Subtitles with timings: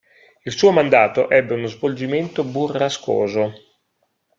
[0.47, 3.53] Il suo mandato ebbe uno svolgimento burrascoso.